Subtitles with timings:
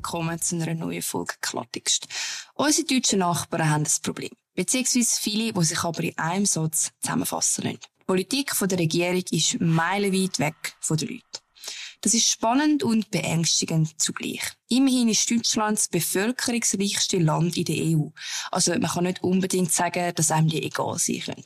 [0.00, 2.08] willkommen zu einer neuen Folge Klartext.
[2.54, 4.30] Unsere deutschen Nachbarn haben das Problem.
[4.54, 7.80] Beziehungsweise viele, die sich aber in einem Satz zusammenfassen lassen.
[8.00, 11.24] Die Politik der Regierung ist meilenweit weg von den Leuten.
[12.00, 14.40] Das ist spannend und beängstigend zugleich.
[14.70, 18.08] Immerhin ist Deutschland das bevölkerungsreichste Land in der EU.
[18.50, 21.44] Also man kann nicht unbedingt sagen, dass einem die egal sein können.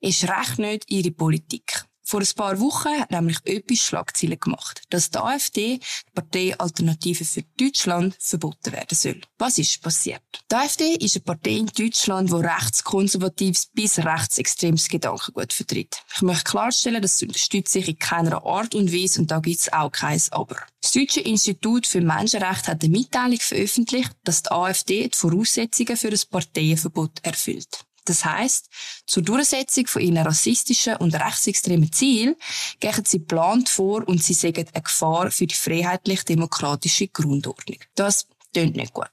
[0.00, 1.84] Ist recht nicht ihre Politik.
[2.10, 7.24] Vor ein paar Wochen hat nämlich etwas Schlagzeilen gemacht, dass die AfD, die Partei Alternative
[7.24, 9.20] für Deutschland, verboten werden soll.
[9.38, 10.20] Was ist passiert?
[10.50, 16.02] Die AfD ist eine Partei in Deutschland, die rechtskonservatives bis rechtsextremes Gedankengut vertritt.
[16.12, 19.72] Ich möchte klarstellen, das unterstütze ich in keiner Art und Weise und da gibt es
[19.72, 20.56] auch kein Aber.
[20.82, 26.08] Das Deutsche Institut für Menschenrechte hat eine Mitteilung veröffentlicht, dass die AfD die Voraussetzungen für
[26.08, 27.86] ein Parteienverbot erfüllt.
[28.10, 28.68] Das heißt,
[29.06, 32.34] zur Durchsetzung von ihren rassistischen und rechtsextremen Zielen
[32.80, 37.78] gehen sie geplant vor und sie sagen eine Gefahr für die freiheitlich-demokratische Grundordnung.
[37.94, 39.12] Das tönt nicht gut.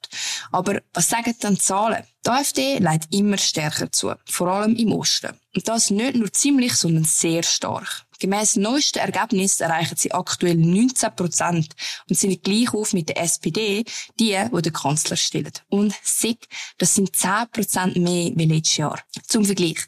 [0.52, 2.06] Aber was sagen dann die Zahlen?
[2.26, 5.40] Die AfD leitet immer stärker zu, vor allem im Osten.
[5.54, 8.07] Und das nicht nur ziemlich, sondern sehr stark.
[8.20, 11.76] Gemäss neuesten Ergebnissen erreichen sie aktuell 19 Prozent
[12.10, 13.86] und sind gleich auf mit der SPD,
[14.20, 15.52] die, die den Kanzler stellen.
[15.70, 19.00] Und SIG, das sind 10 Prozent mehr wie letztes Jahr.
[19.28, 19.80] Zum Vergleich.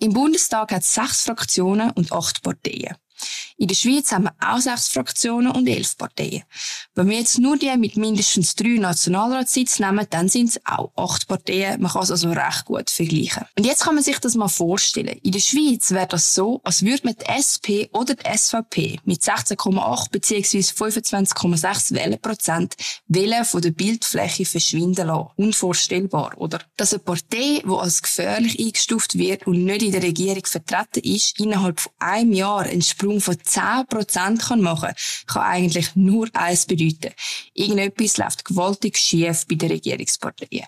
[0.00, 2.96] Im Bundestag hat es sechs Fraktionen und acht Parteien.
[3.60, 6.44] In der Schweiz haben wir auch sechs Fraktionen und elf Parteien.
[6.94, 11.26] Wenn wir jetzt nur die mit mindestens drei Nationalratssitzen nehmen, dann sind es auch acht
[11.26, 11.82] Parteien.
[11.82, 13.46] Man kann es also recht gut vergleichen.
[13.58, 15.18] Und jetzt kann man sich das mal vorstellen.
[15.24, 19.22] In der Schweiz wäre das so, als würde man die SP oder die SVP mit
[19.22, 20.58] 16,8 bzw.
[20.58, 22.76] 25,6 Wählerprozent
[23.08, 25.30] Wählen von der Bildfläche verschwinden lassen.
[25.34, 26.60] Unvorstellbar, oder?
[26.76, 31.40] Dass eine Partei, die als gefährlich eingestuft wird und nicht in der Regierung vertreten ist,
[31.40, 34.94] innerhalb von einem Jahr einen Sprung von 10% machen kann,
[35.26, 37.14] kann eigentlich nur eins bedeuten.
[37.54, 40.66] Irgendetwas läuft gewaltig schief bei den Regierungsparteien.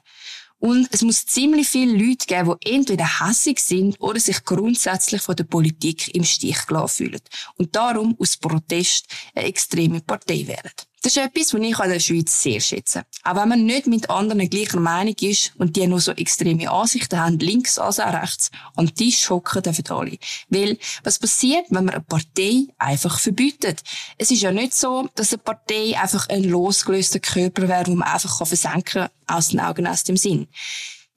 [0.60, 5.34] Und es muss ziemlich viele Leute geben, die entweder hässig sind oder sich grundsätzlich von
[5.34, 7.20] der Politik im Stich gelassen fühlen.
[7.56, 10.72] Und darum aus Protest eine extreme Partei wählen.
[11.02, 13.04] Das ist etwas, was ich an der Schweiz sehr schätze.
[13.24, 17.18] Auch wenn man nicht mit anderen gleicher Meinung ist und die nur so extreme Ansichten
[17.18, 20.18] haben, links als auch rechts, am Tisch hocken dürfen alle.
[20.50, 23.82] Weil, was passiert, wenn man eine Partei einfach verbietet?
[24.18, 28.08] Es ist ja nicht so, dass eine Partei einfach ein losgelöster Körper wäre, den man
[28.08, 30.48] einfach versenken kann, aus den Augen, aus dem Sinn.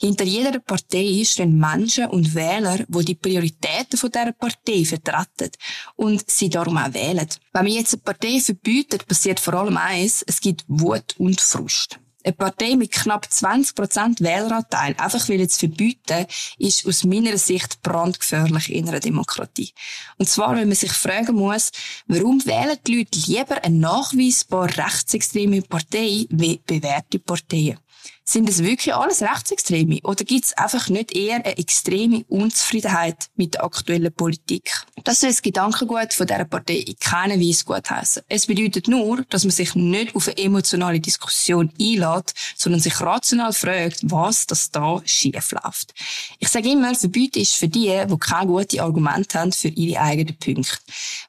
[0.04, 5.52] Hinter jeder Partei stehen Menschen und Wähler, die die Prioritäten von dieser Partei vertreten
[5.96, 7.26] und sie darum auch wählen.
[7.54, 12.00] Wenn man jetzt eine Partei verbietet, passiert vor allem eins, es gibt Wut und Frust.
[12.22, 16.26] Eine Partei mit knapp 20% Wähleranteil einfach will jetzt verbieten,
[16.58, 19.72] ist aus meiner Sicht brandgefährlich in einer Demokratie.
[20.18, 21.72] Und zwar, wenn man sich fragen muss,
[22.08, 27.80] warum wählen die Leute lieber eine nachweisbar rechtsextreme Partei wie bewährte Parteien?
[28.26, 30.00] Sind es wirklich alles Rechtsextreme?
[30.04, 34.72] Oder gibt es einfach nicht eher eine extreme Unzufriedenheit mit der aktuellen Politik?
[35.04, 38.24] Das soll das Gedankengut von dieser Partei in keiner Weise gut heissen.
[38.30, 43.52] Es bedeutet nur, dass man sich nicht auf eine emotionale Diskussion einlädt, sondern sich rational
[43.52, 45.94] fragt, was das da schief läuft.
[46.40, 50.38] Ich sage immer, Verbieten ist für die, die keine guten Argumente haben für ihre eigenen
[50.38, 50.78] Punkte.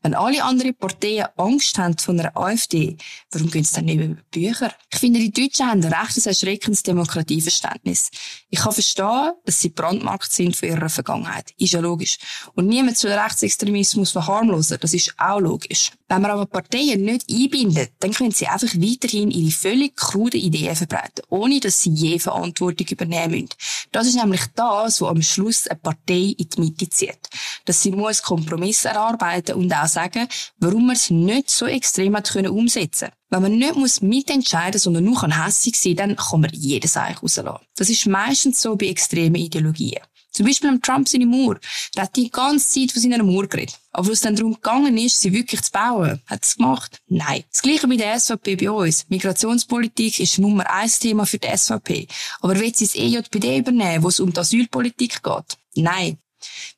[0.03, 2.97] Wenn alle anderen Parteien Angst haben von einer AfD,
[3.33, 4.73] warum gehen sie dann nicht über Bücher?
[4.93, 6.27] Ich finde, die Deutschen haben ein rechtes
[6.65, 8.11] erschreckendes Demokratieverständnis.
[8.51, 11.53] Ich kann verstehen, dass sie Brandmarkt sind für ihre Vergangenheit.
[11.59, 12.19] Ist ja logisch.
[12.55, 14.79] Und niemand soll Rechtsextremismus verharmlosen.
[14.81, 15.91] Das ist auch logisch.
[16.09, 20.77] Wenn man aber Parteien nicht einbindet, dann können sie einfach weiterhin ihre völlig krude Ideen
[20.77, 23.49] verbreiten, ohne dass sie je Verantwortung übernehmen müssen.
[23.91, 27.29] Das ist nämlich das, was am Schluss eine Partei in die Mitte zieht.
[27.65, 32.31] Dass sie muss Kompromisse erarbeiten und auch sagen, warum man es nicht so extrem hat
[32.31, 36.97] können umsetzen wenn man nicht muss mitentscheiden, sondern nur hässig sein, dann kann man jedes
[36.97, 37.65] Eich rauslassen.
[37.77, 40.03] Das ist meistens so bei extremen Ideologien.
[40.31, 41.59] Zum Beispiel am Trump seine Mauer.
[41.95, 43.79] Der hat die ganze Zeit von seiner Mauer geredet.
[43.93, 46.99] Aber was dann darum gegangen ist, sie wirklich zu bauen, hat es gemacht?
[47.07, 47.45] Nein.
[47.53, 49.07] Das Gleiche bei der SVP bei uns.
[49.09, 52.09] Migrationspolitik ist Nummer eins Thema für die SVP.
[52.41, 55.57] Aber will sie das EJPD übernehmen, wo es um die Asylpolitik geht?
[55.77, 56.19] Nein.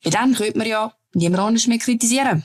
[0.03, 2.43] Weil dann könnte man ja niemand anders mehr kritisieren.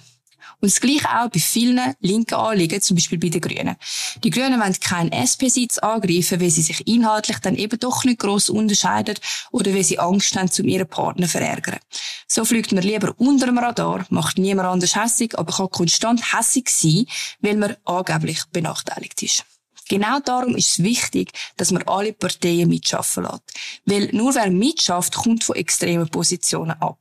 [0.63, 3.75] Und das Gleiche auch bei vielen linken Anliegen, zum Beispiel bei den Grünen.
[4.23, 8.49] Die Grünen wollen keinen SP-Sitz angreifen, weil sie sich inhaltlich dann eben doch nicht gross
[8.49, 9.17] unterscheiden
[9.51, 11.81] oder weil sie Angst haben, um ihren Partner zu verärgern.
[12.29, 16.71] So fliegt man lieber unter dem Radar, macht niemand anders hässig, aber kann konstant hässig
[16.71, 17.07] sein,
[17.41, 19.45] weil man angeblich benachteiligt ist.
[19.93, 23.43] Genau darum ist es wichtig, dass man alle Parteien mitschaffen lässt.
[23.85, 26.99] Weil nur wer mitschafft, kommt von extremen Positionen ab.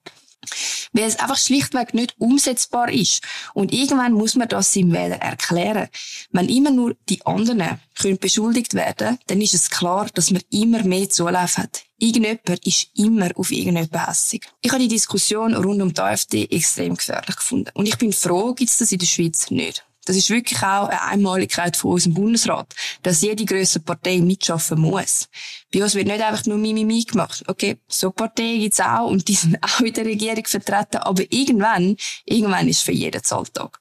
[0.91, 3.23] Weil es einfach schlichtweg nicht umsetzbar ist.
[3.53, 5.87] Und irgendwann muss man das seinem Wähler erklären.
[6.31, 10.83] Wenn immer nur die anderen können beschuldigt werden, dann ist es klar, dass man immer
[10.83, 11.83] mehr Zulauf hat.
[11.97, 14.45] Irgendjemand ist immer auf irgendjemand hässig.
[14.59, 17.71] Ich habe die Diskussion rund um die AfD extrem gefährlich gefunden.
[17.73, 19.85] Und ich bin froh, gibt es das in der Schweiz nicht.
[20.05, 25.29] Das ist wirklich auch eine Einmaligkeit von unserem Bundesrat, dass jede größere Partei mitschaffen muss.
[25.71, 27.43] Bei uns wird nicht einfach nur Mimimi gemacht.
[27.47, 31.95] Okay, so Parteien gibt's auch und die sind auch in der Regierung vertreten, aber irgendwann,
[32.25, 33.79] irgendwann ist für jeden Zahltag.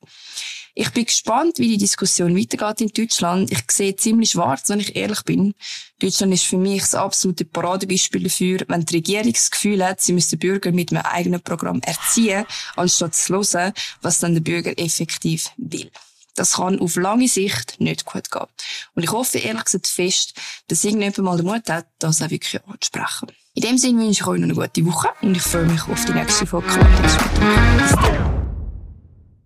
[0.75, 3.51] Ich bin gespannt, wie die Diskussion weitergeht in Deutschland.
[3.51, 5.55] Ich sehe ziemlich schwarz, wenn ich ehrlich bin.
[5.99, 10.13] Deutschland ist für mich das absolute Paradebeispiel dafür, wenn die Regierung das Gefühl hat, sie
[10.13, 12.47] müssen Bürger mit einem eigenen Programm erziehen,
[12.77, 15.91] anstatt zu hören, was dann der Bürger effektiv will.
[16.41, 18.47] Das kann auf lange Sicht nicht gut gehen.
[18.95, 20.33] Und ich hoffe ehrlich gesagt fest,
[20.69, 23.29] dass irgendjemand mal den Mut hat, das auch wirklich anzusprechen.
[23.53, 26.03] In dem Sinne wünsche ich euch noch eine gute Woche und ich freue mich auf
[26.07, 26.67] die nächste Folge.